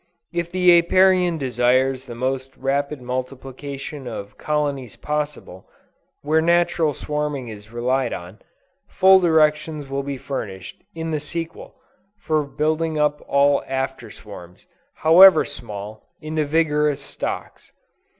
[0.33, 5.69] If the Apiarian desires the most rapid multiplication of colonies possible,
[6.23, 8.39] where natural swarming is relied on,
[8.89, 11.75] full directions will be furnished, in the sequel,
[12.17, 17.71] for building up all after swarms, however small, into vigorous stocks.